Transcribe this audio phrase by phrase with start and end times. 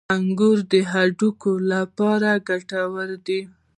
[0.15, 3.41] •انګور د هډوکو لپاره ګټور دي.